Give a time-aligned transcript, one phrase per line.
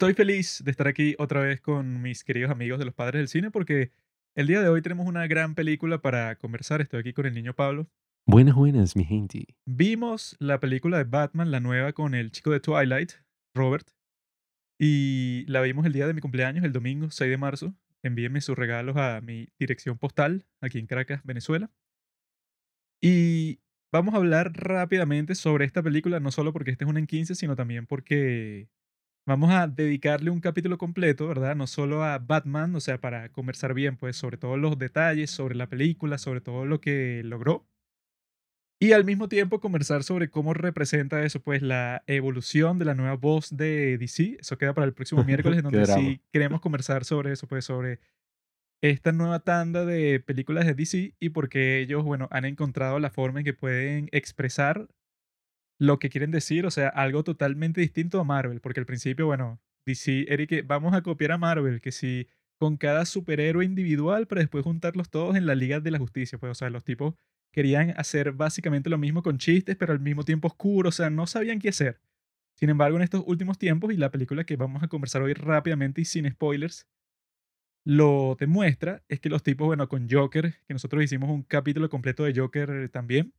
[0.00, 3.28] Estoy feliz de estar aquí otra vez con mis queridos amigos de los padres del
[3.28, 3.90] cine porque
[4.34, 6.80] el día de hoy tenemos una gran película para conversar.
[6.80, 7.86] Estoy aquí con el niño Pablo.
[8.24, 9.44] Buenas, buenas, mi gente.
[9.66, 13.12] Vimos la película de Batman, la nueva con el chico de Twilight,
[13.54, 13.90] Robert,
[14.78, 17.74] y la vimos el día de mi cumpleaños, el domingo 6 de marzo.
[18.02, 21.70] Envíenme sus regalos a mi dirección postal aquí en Caracas, Venezuela.
[23.02, 23.60] Y
[23.92, 27.34] vamos a hablar rápidamente sobre esta película, no solo porque este es una en 15,
[27.34, 28.70] sino también porque
[29.30, 31.54] vamos a dedicarle un capítulo completo, ¿verdad?
[31.54, 35.54] No solo a Batman, o sea, para conversar bien, pues, sobre todos los detalles, sobre
[35.54, 37.64] la película, sobre todo lo que logró.
[38.80, 43.14] Y al mismo tiempo conversar sobre cómo representa eso, pues, la evolución de la nueva
[43.14, 44.38] voz de DC.
[44.40, 48.00] Eso queda para el próximo miércoles, en donde sí queremos conversar sobre eso, pues, sobre
[48.82, 53.10] esta nueva tanda de películas de DC y por qué ellos, bueno, han encontrado la
[53.10, 54.88] forma en que pueden expresar
[55.80, 59.60] lo que quieren decir, o sea, algo totalmente distinto a Marvel, porque al principio, bueno,
[59.86, 62.28] DC, Eric, vamos a copiar a Marvel, que si
[62.58, 66.50] con cada superhéroe individual, pero después juntarlos todos en la Liga de la Justicia, pues,
[66.50, 67.14] o sea, los tipos
[67.50, 71.26] querían hacer básicamente lo mismo con chistes, pero al mismo tiempo oscuro, o sea, no
[71.26, 71.98] sabían qué hacer.
[72.54, 76.02] Sin embargo, en estos últimos tiempos, y la película que vamos a conversar hoy rápidamente
[76.02, 76.86] y sin spoilers,
[77.86, 82.24] lo demuestra, es que los tipos, bueno, con Joker, que nosotros hicimos un capítulo completo
[82.24, 83.32] de Joker también,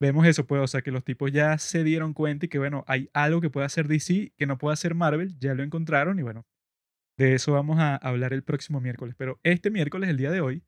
[0.00, 2.84] vemos eso, pues, o sea, que los tipos ya se dieron cuenta y que, bueno,
[2.88, 6.22] hay algo que puede hacer DC que no puede hacer Marvel, ya lo encontraron y,
[6.22, 6.46] bueno,
[7.18, 9.14] de eso vamos a hablar el próximo miércoles.
[9.18, 10.64] Pero este miércoles, el día de hoy,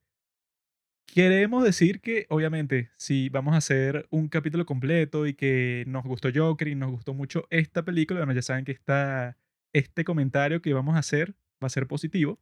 [1.07, 6.31] queremos decir que, obviamente, si vamos a hacer un capítulo completo y que nos gustó
[6.35, 9.39] Joker y nos gustó mucho esta película, bueno, ya saben que está
[9.73, 12.41] este comentario que vamos a hacer va a ser positivo.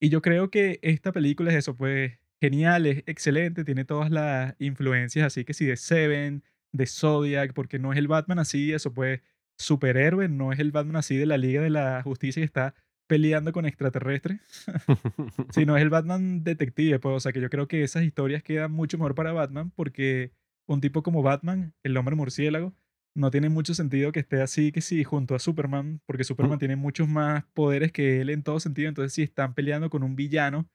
[0.00, 4.56] Y yo creo que esta película es eso, pues genial, es excelente, tiene todas las
[4.58, 8.92] influencias así que sí de Seven, de Zodiac, porque no es el Batman así, eso
[8.92, 9.20] pues
[9.56, 12.74] superhéroe, no es el Batman así de la Liga de la Justicia que está
[13.06, 14.40] peleando con extraterrestres,
[15.52, 18.72] sino es el Batman detective, pues, o sea que yo creo que esas historias quedan
[18.72, 20.32] mucho mejor para Batman porque
[20.66, 22.74] un tipo como Batman, el hombre murciélago,
[23.14, 26.74] no tiene mucho sentido que esté así que sí junto a Superman, porque Superman tiene
[26.74, 30.68] muchos más poderes que él en todo sentido, entonces si están peleando con un villano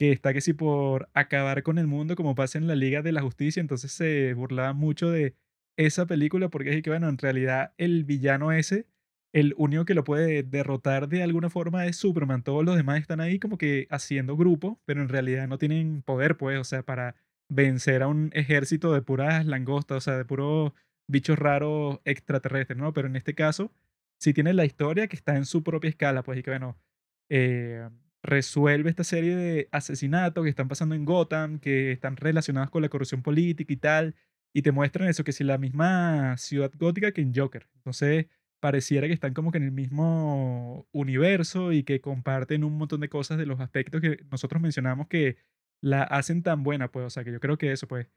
[0.00, 3.12] que está que si por acabar con el mundo como pasa en la Liga de
[3.12, 5.34] la Justicia, entonces se burlaba mucho de
[5.76, 8.86] esa película porque es que, bueno, en realidad el villano ese,
[9.34, 13.20] el único que lo puede derrotar de alguna forma es Superman, todos los demás están
[13.20, 17.14] ahí como que haciendo grupo, pero en realidad no tienen poder, pues, o sea, para
[17.50, 20.72] vencer a un ejército de puras langostas, o sea, de puros
[21.08, 22.94] bichos raros extraterrestres, ¿no?
[22.94, 23.70] Pero en este caso,
[24.18, 26.78] sí tiene la historia que está en su propia escala, pues, y que, bueno,
[27.28, 27.88] eh,
[28.22, 32.88] resuelve esta serie de asesinatos que están pasando en Gotham, que están relacionados con la
[32.88, 34.14] corrupción política y tal,
[34.52, 37.68] y te muestran eso, que si la misma ciudad gótica que en Joker.
[37.76, 38.26] Entonces,
[38.60, 43.08] pareciera que están como que en el mismo universo y que comparten un montón de
[43.08, 45.36] cosas de los aspectos que nosotros mencionamos que
[45.82, 48.08] la hacen tan buena, pues, o sea, que yo creo que eso, pues,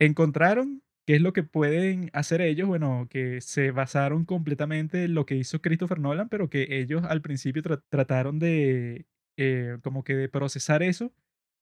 [0.00, 5.26] encontraron qué es lo que pueden hacer ellos, bueno, que se basaron completamente en lo
[5.26, 10.28] que hizo Christopher Nolan, pero que ellos al principio trataron de eh, como que de
[10.28, 11.12] procesar eso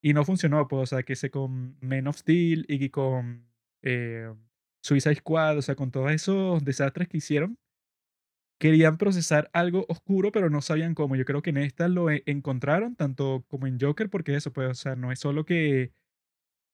[0.00, 3.48] y no funcionó, pues, o sea, que con Men of Steel y con
[3.82, 4.32] eh,
[4.82, 7.58] Suicide Squad, o sea, con todos esos desastres que hicieron,
[8.58, 11.16] querían procesar algo oscuro, pero no sabían cómo.
[11.16, 14.70] Yo creo que en esta lo e, encontraron, tanto como en Joker, porque eso, pues,
[14.70, 15.92] o sea, no es solo que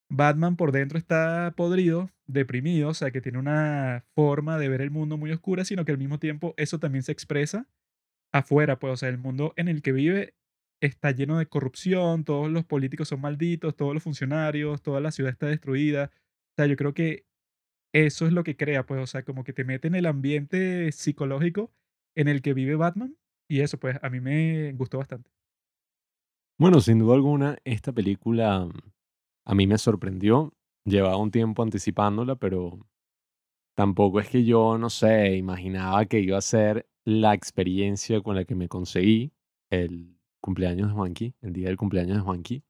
[0.09, 4.91] Batman por dentro está podrido, deprimido, o sea, que tiene una forma de ver el
[4.91, 7.69] mundo muy oscura, sino que al mismo tiempo eso también se expresa
[8.33, 10.35] afuera, pues, o sea, el mundo en el que vive
[10.87, 15.33] está lleno de corrupción, todos los políticos son malditos, todos los funcionarios, toda la ciudad
[15.33, 16.11] está destruida.
[16.15, 17.27] O sea, yo creo que
[17.93, 20.91] eso es lo que crea, pues, o sea, como que te mete en el ambiente
[20.93, 21.73] psicológico
[22.17, 23.17] en el que vive Batman
[23.49, 25.31] y eso, pues, a mí me gustó bastante.
[26.59, 28.69] Bueno, sin duda alguna, esta película
[29.45, 30.53] a mí me sorprendió.
[30.85, 32.79] Llevaba un tiempo anticipándola, pero
[33.75, 38.45] tampoco es que yo, no sé, imaginaba que iba a ser la experiencia con la
[38.45, 39.33] que me conseguí
[39.71, 40.14] el
[40.45, 42.63] cumpleaños de Juanqui, el día del cumpleaños de Juanqui.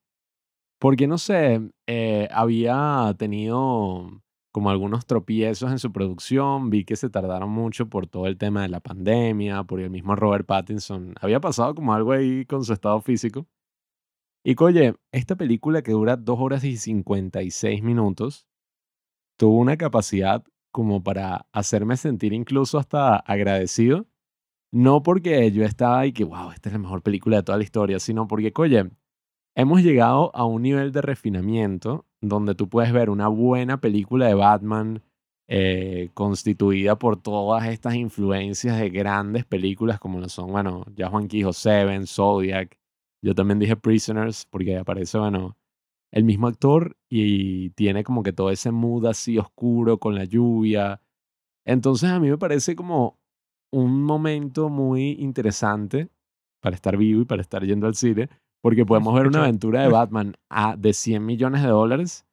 [0.78, 4.22] Porque no sé, eh, había tenido
[4.52, 8.62] como algunos tropiezos en su producción, vi que se tardaron mucho por todo el tema
[8.62, 12.72] de la pandemia, por el mismo Robert Pattinson, había pasado como algo ahí con su
[12.72, 13.48] estado físico.
[14.44, 18.46] Y oye, esta película que dura 2 horas y 56 minutos,
[19.36, 24.06] tuvo una capacidad como para hacerme sentir incluso hasta agradecido
[24.74, 27.64] no porque yo estaba y que, wow, esta es la mejor película de toda la
[27.64, 28.90] historia, sino porque, oye,
[29.54, 34.34] hemos llegado a un nivel de refinamiento donde tú puedes ver una buena película de
[34.34, 35.02] Batman
[35.46, 41.28] eh, constituida por todas estas influencias de grandes películas como lo son, bueno, ya Juan
[41.28, 42.76] Quijo, Seven, Zodiac.
[43.22, 45.56] Yo también dije Prisoners porque aparece, bueno,
[46.10, 51.00] el mismo actor y tiene como que todo ese mood así oscuro con la lluvia.
[51.64, 53.20] Entonces a mí me parece como
[53.74, 56.08] un momento muy interesante
[56.60, 58.28] para estar vivo y para estar yendo al cine,
[58.62, 62.24] porque podemos ver una aventura de Batman a, de 100 millones de dólares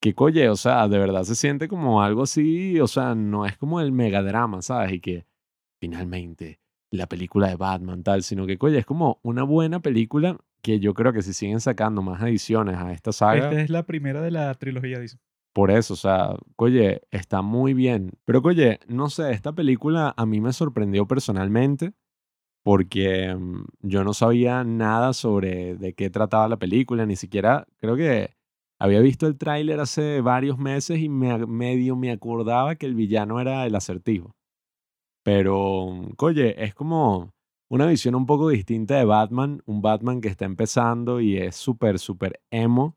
[0.00, 3.56] que coye, o sea, de verdad se siente como algo así, o sea, no es
[3.56, 4.94] como el megadrama, ¿sabes?
[4.94, 5.26] Y que
[5.80, 6.58] finalmente
[6.90, 10.92] la película de Batman tal, sino que coye, es como una buena película que yo
[10.94, 13.48] creo que si siguen sacando más ediciones a esta saga.
[13.48, 15.18] Esta es la primera de la trilogía, dice.
[15.52, 18.12] Por eso, o sea, coye, está muy bien.
[18.24, 21.92] Pero coye, no sé, esta película a mí me sorprendió personalmente
[22.62, 27.96] porque mm, yo no sabía nada sobre de qué trataba la película, ni siquiera creo
[27.96, 28.34] que
[28.80, 33.40] había visto el tráiler hace varios meses y me, medio me acordaba que el villano
[33.40, 34.34] era el acertijo.
[35.24, 35.86] Pero,
[36.18, 37.30] oye, es como
[37.70, 41.98] una visión un poco distinta de Batman, un Batman que está empezando y es súper,
[41.98, 42.96] súper emo.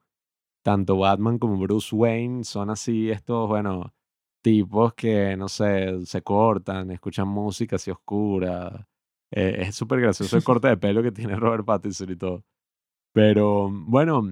[0.66, 3.94] Tanto Batman como Bruce Wayne son así estos, bueno,
[4.42, 8.88] tipos que, no sé, se cortan, escuchan música así oscura.
[9.32, 12.44] Eh, es súper gracioso el corte de pelo que tiene Robert Pattinson y todo.
[13.14, 14.24] Pero, bueno,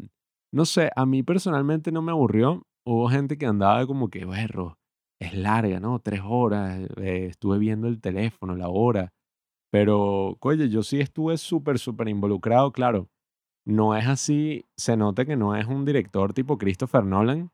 [0.52, 2.64] no sé, a mí personalmente no me aburrió.
[2.84, 4.80] Hubo gente que andaba como que, berro,
[5.22, 6.00] es larga, ¿no?
[6.00, 9.14] Tres horas, eh, estuve viendo el teléfono, la hora.
[9.72, 13.08] Pero, oye, yo sí estuve súper, súper involucrado, claro.
[13.66, 17.52] No es así, se nota que no es un director tipo Christopher Nolan,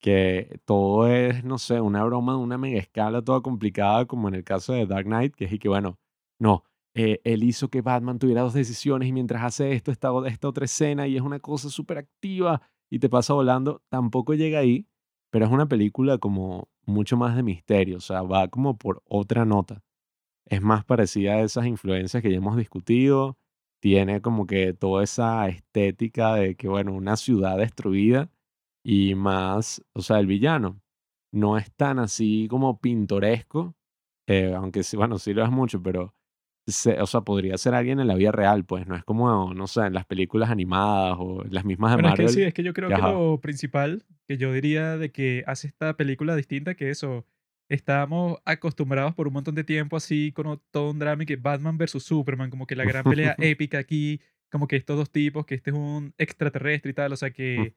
[0.00, 4.34] que todo es, no sé, una broma de una mega escala toda complicada, como en
[4.34, 5.98] el caso de Dark Knight, que es y que, bueno,
[6.38, 6.64] no,
[6.94, 10.64] eh, él hizo que Batman tuviera dos decisiones y mientras hace esto está esta otra
[10.66, 14.86] escena y es una cosa súper activa y te pasa volando, tampoco llega ahí,
[15.30, 19.44] pero es una película como mucho más de misterio, o sea, va como por otra
[19.44, 19.82] nota.
[20.46, 23.36] Es más parecida a esas influencias que ya hemos discutido,
[23.86, 28.32] tiene como que toda esa estética de que, bueno, una ciudad destruida
[28.84, 30.82] y más, o sea, el villano
[31.32, 33.76] no es tan así como pintoresco,
[34.26, 36.16] eh, aunque sí, bueno, sí lo es mucho, pero
[36.66, 39.82] o sea, podría ser alguien en la vida real, pues no es como, no sé,
[39.82, 42.26] en las películas animadas o las mismas de bueno, Marvel.
[42.26, 45.44] Es que sí, es que yo creo que, lo principal que yo diría de que
[45.46, 47.24] hace esta película distinta que eso,
[47.68, 51.78] estábamos acostumbrados por un montón de tiempo así con todo un drama y que Batman
[51.78, 54.20] versus Superman, como que la gran pelea épica aquí,
[54.50, 57.74] como que estos dos tipos, que este es un extraterrestre y tal, o sea que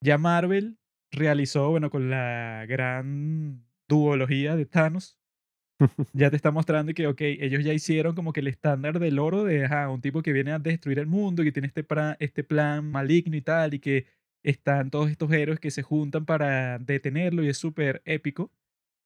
[0.00, 0.78] ya Marvel
[1.10, 5.18] realizó, bueno, con la gran duología de Thanos,
[6.12, 9.44] ya te está mostrando que, ok, ellos ya hicieron como que el estándar del oro
[9.44, 11.84] de, ajá, un tipo que viene a destruir el mundo y que tiene este,
[12.20, 14.06] este plan maligno y tal, y que
[14.42, 18.52] están todos estos héroes que se juntan para detenerlo y es súper épico.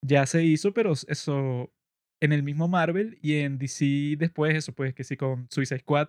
[0.03, 1.73] Ya se hizo, pero eso
[2.21, 6.09] en el mismo Marvel y en DC después, eso pues que sí con Suicide Squad,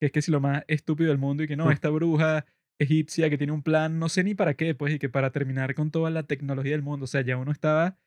[0.00, 2.44] que es que sí lo más estúpido del mundo y que no, esta bruja
[2.78, 5.74] egipcia que tiene un plan, no sé ni para qué, pues, y que para terminar
[5.74, 7.98] con toda la tecnología del mundo, o sea, ya uno estaba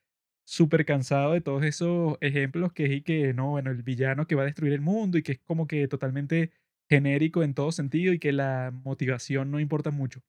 [0.44, 4.34] súper cansado de todos esos ejemplos que es y que, no, bueno, el villano que
[4.36, 6.52] va a destruir el mundo y que es como que totalmente
[6.88, 10.20] genérico en todo sentido y que la motivación no importa mucho.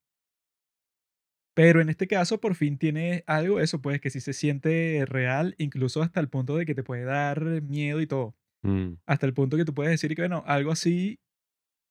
[1.58, 5.56] Pero en este caso por fin tiene algo, eso pues, que sí se siente real,
[5.58, 8.36] incluso hasta el punto de que te puede dar miedo y todo.
[8.62, 8.98] Mm.
[9.08, 11.20] Hasta el punto que tú puedes decir que, bueno, algo así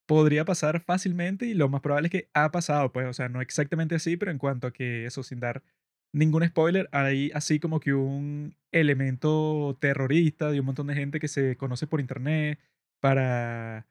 [0.07, 3.41] podría pasar fácilmente y lo más probable es que ha pasado, pues, o sea, no
[3.41, 5.64] exactamente así, pero en cuanto a que eso, sin dar
[6.12, 11.26] ningún spoiler, hay así como que un elemento terrorista de un montón de gente que
[11.26, 12.61] se conoce por internet
[13.00, 13.88] para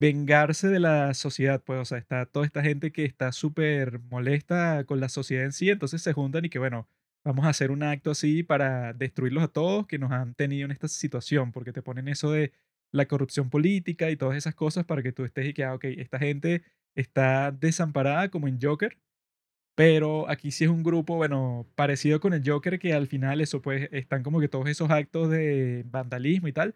[0.00, 4.84] vengarse de la sociedad, pues, o sea, está toda esta gente que está súper molesta
[4.84, 6.88] con la sociedad en sí, entonces se juntan y que, bueno,
[7.24, 10.72] vamos a hacer un acto así para destruirlos a todos que nos han tenido en
[10.72, 12.52] esta situación, porque te ponen eso de
[12.92, 15.84] la corrupción política y todas esas cosas para que tú estés y que, ah, ok,
[15.86, 16.62] esta gente
[16.94, 18.98] está desamparada como en Joker,
[19.74, 23.60] pero aquí sí es un grupo, bueno, parecido con el Joker, que al final eso
[23.62, 26.74] pues están como que todos esos actos de vandalismo y tal.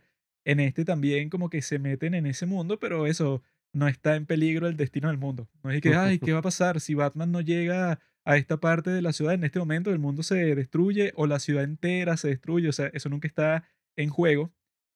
[0.50, 3.40] En este también como que se meten en ese mundo, pero eso
[3.72, 5.48] no está en peligro el destino del mundo.
[5.62, 8.90] No es que, ay, ¿qué va a pasar si Batman no llega a esta parte
[8.90, 9.92] de la ciudad en este momento?
[9.92, 12.68] El mundo se destruye o la ciudad entera se destruye.
[12.68, 13.62] O sea, eso nunca está
[13.94, 14.52] en juego,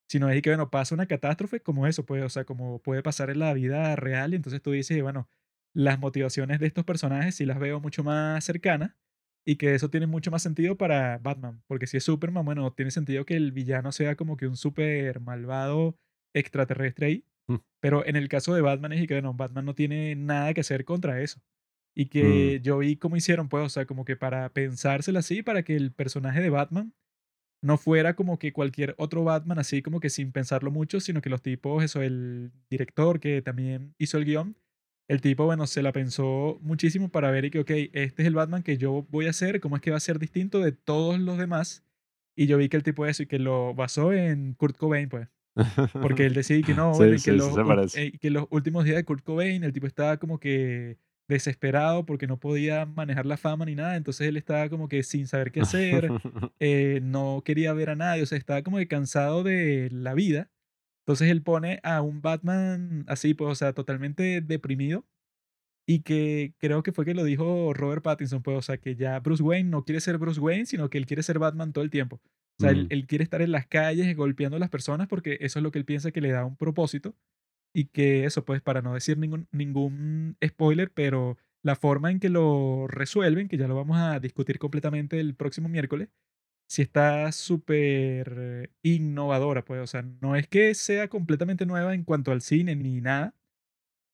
[0.09, 3.31] sino es que, bueno, pasa una catástrofe como eso, pues, o sea, como puede pasar
[3.31, 4.33] en la vida real.
[4.33, 5.29] Y entonces tú dices, bueno,
[5.73, 8.97] las motivaciones de estos personajes sí las veo mucho más cercanas
[9.47, 12.91] y que eso tiene mucho más sentido para Batman, porque si es Superman, bueno, tiene
[12.91, 15.99] sentido que el villano sea como que un super malvado
[16.35, 17.57] extraterrestre ahí, Mm.
[17.83, 20.85] pero en el caso de Batman es que bueno, Batman no tiene nada que hacer
[20.87, 21.41] contra eso.
[21.97, 22.09] Y Mm.
[22.11, 25.77] que yo vi cómo hicieron, pues, o sea, como que para pensársela así, para que
[25.77, 26.95] el personaje de Batman
[27.63, 31.31] no fuera como que cualquier otro Batman, así como que sin pensarlo mucho, sino que
[31.31, 34.57] los tipos, eso, el director que también hizo el guion,
[35.09, 38.35] el tipo, bueno, se la pensó muchísimo para ver y que, ok, este es el
[38.35, 41.19] Batman que yo voy a hacer, cómo es que va a ser distinto de todos
[41.19, 41.85] los demás.
[42.37, 45.29] Y yo vi que el tipo eso y que lo basó en Kurt Cobain, pues.
[45.93, 49.05] Porque él decía que no, Sí, que, sí los, eh, que los últimos días de
[49.05, 53.75] Kurt Cobain, el tipo estaba como que desesperado porque no podía manejar la fama ni
[53.75, 56.11] nada, entonces él estaba como que sin saber qué hacer,
[56.61, 60.51] eh, no quería ver a nadie, o sea, estaba como que cansado de la vida.
[61.07, 65.07] Entonces él pone a un Batman así, pues, o sea, totalmente deprimido.
[65.87, 69.21] Y que creo que fue que lo dijo Robert Pattinson, pues, o sea, que ya
[69.21, 71.91] Bruce Wayne no quiere ser Bruce Wayne, sino que él quiere ser Batman todo el
[71.91, 72.21] tiempo.
[72.59, 72.87] O sea, él, Mm.
[72.91, 75.79] él quiere estar en las calles golpeando a las personas porque eso es lo que
[75.79, 77.15] él piensa que le da un propósito.
[77.75, 82.29] Y que eso, pues, para no decir ningún, ningún spoiler, pero la forma en que
[82.31, 86.09] lo resuelven, que ya lo vamos a discutir completamente el próximo miércoles,
[86.69, 92.33] sí está súper innovadora, pues, o sea, no es que sea completamente nueva en cuanto
[92.33, 93.35] al cine ni nada,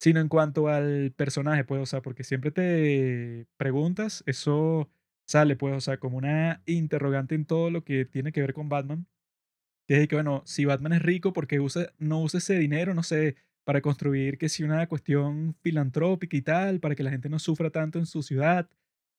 [0.00, 4.90] sino en cuanto al personaje, pues, o sea, porque siempre te preguntas, eso
[5.26, 8.68] sale, pues, o sea, como una interrogante en todo lo que tiene que ver con
[8.68, 9.06] Batman.
[9.88, 12.58] Que es de que, bueno, si Batman es rico, ¿por qué usa, no usa ese
[12.58, 17.10] dinero, no sé, para construir que si una cuestión filantrópica y tal, para que la
[17.10, 18.68] gente no sufra tanto en su ciudad?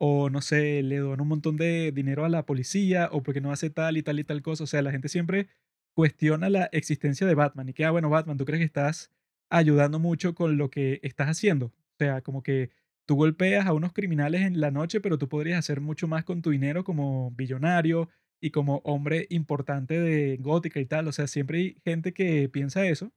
[0.03, 3.51] O, no sé, le dona un montón de dinero a la policía, o porque no
[3.51, 4.63] hace tal y tal y tal cosa.
[4.63, 5.47] O sea, la gente siempre
[5.93, 7.69] cuestiona la existencia de Batman.
[7.69, 9.11] Y que, ah, bueno, Batman, ¿tú crees que estás
[9.51, 11.67] ayudando mucho con lo que estás haciendo?
[11.67, 12.71] O sea, como que
[13.05, 16.41] tú golpeas a unos criminales en la noche, pero tú podrías hacer mucho más con
[16.41, 18.09] tu dinero como billonario
[18.41, 21.07] y como hombre importante de Gótica y tal.
[21.07, 23.11] O sea, siempre hay gente que piensa eso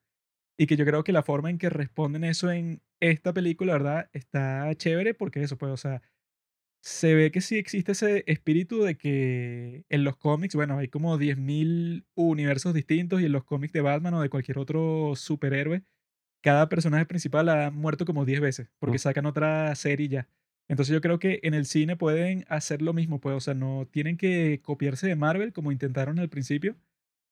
[0.58, 4.10] y que yo creo que la forma en que responden eso en esta película, ¿verdad?
[4.12, 6.02] Está chévere porque eso, pues, o sea,
[6.84, 11.16] se ve que sí existe ese espíritu de que en los cómics, bueno, hay como
[11.16, 15.82] 10.000 universos distintos y en los cómics de Batman o de cualquier otro superhéroe,
[16.42, 20.28] cada personaje principal ha muerto como 10 veces porque sacan otra serie ya.
[20.68, 23.88] Entonces yo creo que en el cine pueden hacer lo mismo, pues, o sea, no
[23.90, 26.76] tienen que copiarse de Marvel como intentaron al principio,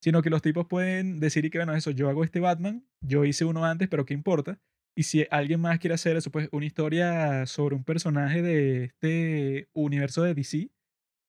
[0.01, 3.25] sino que los tipos pueden decir y que, bueno, eso, yo hago este Batman, yo
[3.27, 4.61] hice uno antes, pero ¿qué importa?
[4.95, 9.69] Y si alguien más quiere hacer eso, pues una historia sobre un personaje de este
[9.73, 10.71] universo de DC,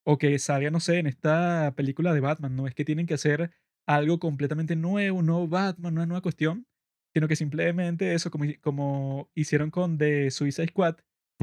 [0.05, 3.13] o que salga, no sé, en esta película de Batman, no es que tienen que
[3.13, 3.51] hacer
[3.87, 6.67] algo completamente nuevo, un nuevo Batman, una nueva cuestión,
[7.13, 10.97] sino que simplemente eso, como, como hicieron con The Suicide Squad,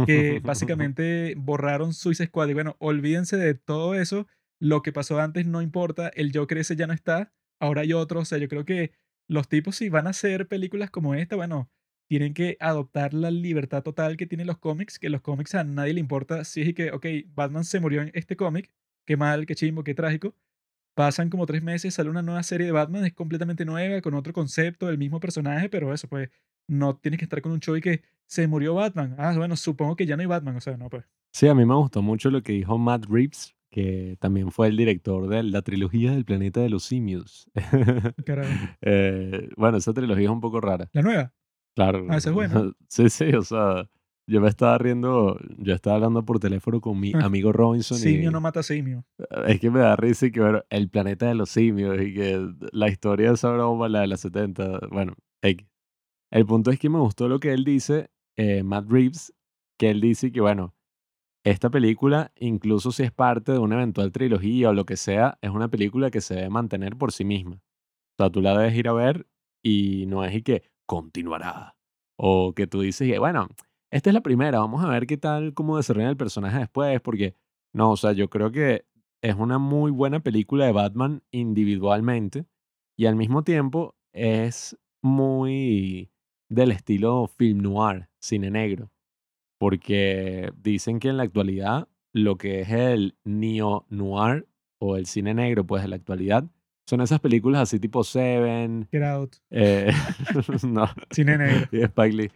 [0.07, 4.27] que básicamente borraron Suicide Squad y bueno, olvídense de todo eso,
[4.61, 8.21] lo que pasó antes no importa, el Joker ese ya no está, ahora hay otro,
[8.21, 8.93] o sea, yo creo que
[9.27, 11.71] los tipos si van a hacer películas como esta, bueno,
[12.11, 15.95] tienen que adoptar la libertad total que tienen los cómics, que los cómics a nadie
[15.95, 18.69] le importa si es que, ok, Batman se murió en este cómic,
[19.07, 20.35] qué mal, qué chimbo, qué trágico.
[20.95, 24.33] Pasan como tres meses, sale una nueva serie de Batman, es completamente nueva, con otro
[24.33, 26.31] concepto, el mismo personaje, pero eso, pues,
[26.67, 29.15] no tienes que estar con un show y que se murió Batman.
[29.17, 31.05] Ah, bueno, supongo que ya no hay Batman, o sea, no, pues.
[31.33, 34.77] Sí, a mí me gustó mucho lo que dijo Matt Reeves, que también fue el
[34.77, 37.49] director de la trilogía del planeta de los simios.
[38.27, 38.51] Carajo.
[38.83, 40.91] Eh, bueno, esa trilogía es un poco rara.
[40.93, 41.33] La nueva.
[41.77, 42.07] Claro.
[42.11, 42.73] Ah, esa es buena.
[42.89, 43.89] Sí, sí, o sea,
[44.27, 48.01] yo me estaba riendo, yo estaba hablando por teléfono con mi Ah, amigo Robinson y
[48.01, 49.05] Simio no mata simio.
[49.47, 52.49] es que me da risa y que, bueno, el planeta de los simios y que
[52.73, 55.67] la historia de esa broma, la de las 70, bueno, X.
[56.31, 59.33] El punto es que me gustó lo que él dice, eh, Matt Reeves,
[59.79, 60.75] que él dice que, bueno,
[61.45, 65.51] esta película, incluso si es parte de una eventual trilogía o lo que sea, es
[65.51, 67.57] una película que se debe mantener por sí misma.
[67.57, 69.27] O sea, tú la debes ir a ver
[69.63, 71.77] y no es y que continuará.
[72.19, 73.47] O que tú dices, que, bueno,
[73.93, 77.37] esta es la primera, vamos a ver qué tal, cómo desarrollan el personaje después, porque
[77.73, 78.87] no, o sea, yo creo que
[79.23, 82.47] es una muy buena película de Batman individualmente
[82.99, 86.11] y al mismo tiempo es muy
[86.49, 88.91] del estilo film noir, cine negro,
[89.61, 94.49] porque dicen que en la actualidad lo que es el neo noir
[94.81, 96.51] o el cine negro, pues en la actualidad,
[96.91, 99.37] son esas películas así tipo Seven, Get out.
[99.51, 99.93] eh,
[100.67, 101.69] no, Cine negro.
[101.71, 102.31] y Spike Lee.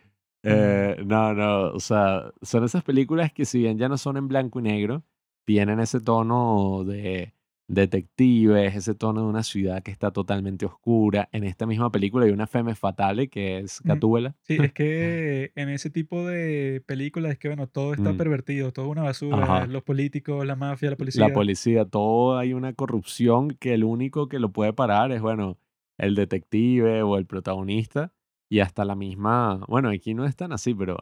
[0.44, 4.28] Eh, no, no, o sea, son esas películas que si bien ya no son en
[4.28, 5.02] blanco y negro,
[5.44, 7.34] tienen ese tono de
[7.66, 11.28] detectives, ese tono de una ciudad que está totalmente oscura.
[11.32, 14.34] En esta misma película hay una femme fatale que es Mm, Gatúbela.
[14.42, 18.72] Sí, es que en ese tipo de películas es que, bueno, todo está Mm, pervertido,
[18.72, 19.66] todo es una basura, Ajá.
[19.66, 21.32] los políticos, la mafia, la La policía.
[21.34, 25.58] policía, todo hay una corrupción que el único que lo puede parar es, bueno,
[25.98, 28.12] el detective o el protagonista
[28.50, 30.98] y hasta la misma, bueno, aquí no es tan así, pero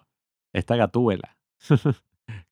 [0.53, 1.37] esta Gatúbela.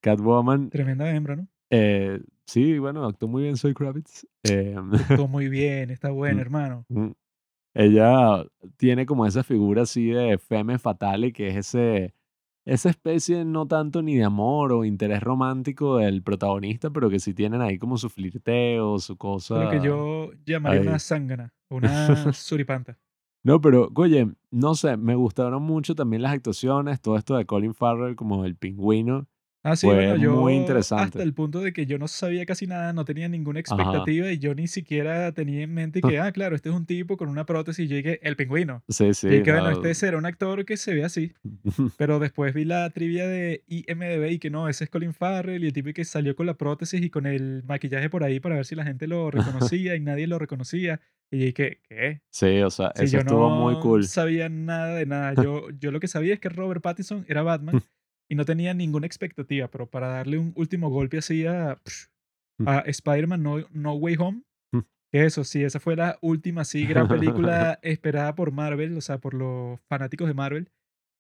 [0.01, 1.49] Catwoman, Tremenda hembra, ¿no?
[1.71, 4.27] eh, sí, bueno, actuó muy bien Zoe Kravitz.
[4.43, 6.41] em, Actuó muy bien, está buena, Mm.
[6.41, 6.85] hermano.
[6.89, 7.11] Mm.
[7.75, 8.45] Ella
[8.77, 12.15] tiene como esa figura así de femme fatale, que es ese,
[12.65, 17.33] esa especie no tanto ni de amor o interés romántico del protagonista, pero que sí
[17.33, 21.89] tienen ahí como su flirteo, su Lo que cosa yo llamaría una zángana, una
[22.33, 22.99] suripanta.
[23.45, 27.73] No, pero oye, no sé, me gustaron mucho también las actuaciones, todo esto de Colin
[27.73, 29.29] Farrell como el pingüino,
[29.63, 31.23] Ah, sí, fue bueno, muy yo hasta interesante.
[31.23, 34.39] el punto de que yo no sabía casi nada, no tenía ninguna Ajá, expectativa y
[34.39, 37.45] yo ni siquiera tenía en mente que, ah, claro, este es un tipo con una
[37.45, 38.83] prótesis y yo dije, el pingüino.
[38.89, 39.71] sí, Y sí, que bueno, no.
[39.73, 41.35] este será un actor que se ve así.
[41.99, 45.67] Pero después vi la trivia de IMDb y que no, ese es Colin Farrell y
[45.67, 48.65] el tipo que salió con la prótesis y con el maquillaje por ahí para ver
[48.65, 49.31] si la gente lo
[49.77, 51.01] reconocía y nadie lo reconocía.
[51.31, 52.23] Y dije, ¿qué?
[52.31, 54.05] Sí, o sea, Si eso yo estuvo muy no cool.
[54.05, 57.81] sabía nada de nada, yo, yo lo que sabía es que Robert Pattinson era Batman
[58.31, 61.77] y no tenía ninguna expectativa, pero para darle un último golpe así a,
[62.65, 64.43] a Spider-Man no, no Way Home,
[65.13, 69.19] que eso sí, esa fue la última así gran película esperada por Marvel, o sea,
[69.19, 70.71] por los fanáticos de Marvel,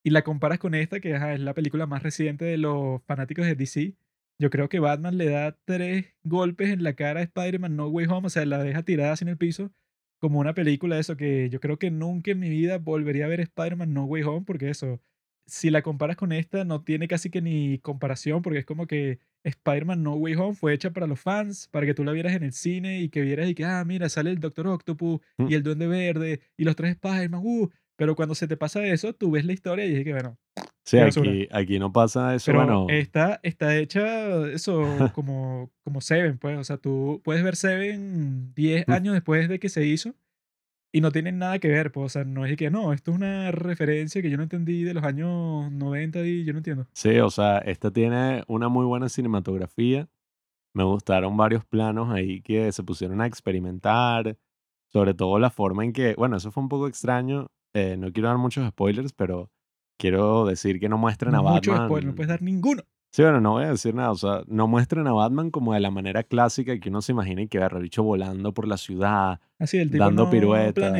[0.04, 3.44] y la comparas con esta, que ajá, es la película más reciente de los fanáticos
[3.44, 3.96] de DC,
[4.38, 8.06] yo creo que Batman le da tres golpes en la cara a Spider-Man No Way
[8.06, 9.72] Home, o sea, la deja tirada así en el piso,
[10.20, 13.28] como una película de eso, que yo creo que nunca en mi vida volvería a
[13.28, 15.00] ver Spider-Man No Way Home, porque eso,
[15.50, 19.18] si la comparas con esta, no tiene casi que ni comparación, porque es como que
[19.44, 22.42] Spider-Man No Way Home fue hecha para los fans, para que tú la vieras en
[22.42, 25.62] el cine y que vieras y que, ah, mira, sale el Doctor Octopus y el
[25.62, 29.44] Duende Verde y los tres Spider-Man, uh, pero cuando se te pasa eso, tú ves
[29.44, 30.38] la historia y dices que, bueno,
[30.82, 34.80] Sí, aquí, aquí no pasa eso, Pero bueno, esta está hecha, eso,
[35.14, 38.92] como, como Seven, pues, o sea, tú puedes ver Seven 10 Mm.
[38.92, 40.14] años después de que se hizo
[40.92, 43.16] y no tienen nada que ver, pues, o sea, no es que no, esto es
[43.16, 46.86] una referencia que yo no entendí de los años 90 y yo no entiendo.
[46.92, 50.08] sí, o sea, esta tiene una muy buena cinematografía.
[50.74, 54.38] Me gustaron varios planos ahí que se pusieron a experimentar,
[54.92, 57.48] sobre todo la forma en que, bueno, eso fue un poco extraño.
[57.74, 59.50] eh, no quiero dar muchos spoilers, pero
[59.98, 62.14] quiero decir que no muestran a Mucho spoiler, no Batman.
[62.16, 62.82] puedes dar ninguno.
[63.12, 64.12] Sí, bueno, no voy a decir nada.
[64.12, 67.42] O sea, no muestran a Batman como de la manera clásica que uno se imagina
[67.42, 70.94] y que agarra bicho volando por la ciudad, Así, el tipo dando no piruetas.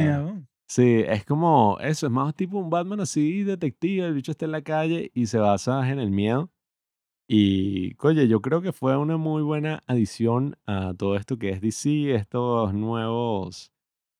[0.68, 4.52] Sí, es como eso, es más tipo un Batman así, detective, el bicho está en
[4.52, 6.48] la calle y se basa en el miedo.
[7.28, 11.60] Y, oye, yo creo que fue una muy buena adición a todo esto que es
[11.60, 13.72] DC, estos nuevos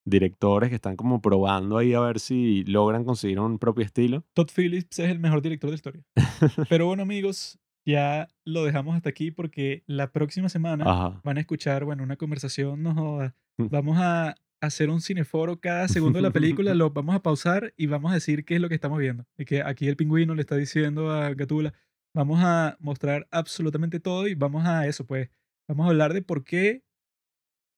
[0.05, 4.25] directores que están como probando ahí a ver si logran conseguir un propio estilo.
[4.35, 6.03] Todd Phillips es el mejor director de historia.
[6.69, 11.21] Pero bueno, amigos, ya lo dejamos hasta aquí porque la próxima semana Ajá.
[11.25, 13.35] van a escuchar, bueno, una conversación, no joda.
[13.59, 13.67] Mm.
[13.71, 17.87] Vamos a hacer un cineforo cada segundo de la película, lo vamos a pausar y
[17.87, 19.25] vamos a decir qué es lo que estamos viendo.
[19.39, 21.73] Y que aquí el pingüino le está diciendo a Gatula,
[22.15, 25.31] vamos a mostrar absolutamente todo y vamos a eso, pues,
[25.69, 26.83] vamos a hablar de por qué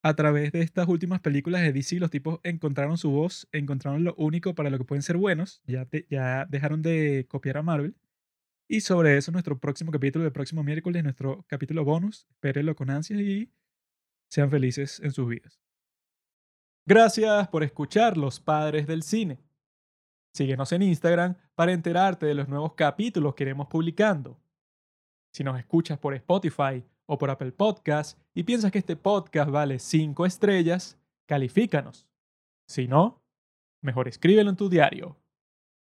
[0.05, 4.15] a través de estas últimas películas de DC los tipos encontraron su voz, encontraron lo
[4.17, 7.95] único para lo que pueden ser buenos, ya, te- ya dejaron de copiar a Marvel.
[8.69, 12.27] Y sobre eso nuestro próximo capítulo, el próximo miércoles, nuestro capítulo bonus.
[12.31, 13.53] Espérenlo con ansias y
[14.29, 15.61] sean felices en sus vidas.
[16.87, 19.39] Gracias por escuchar Los Padres del Cine.
[20.35, 24.41] Síguenos en Instagram para enterarte de los nuevos capítulos que iremos publicando.
[25.33, 29.79] Si nos escuchas por Spotify o por Apple Podcast y piensas que este podcast vale
[29.79, 32.09] 5 estrellas, califícanos.
[32.67, 33.23] Si no,
[33.83, 35.22] mejor escríbelo en tu diario.